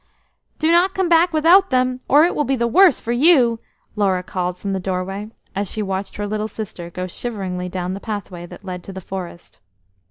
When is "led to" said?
8.65-8.93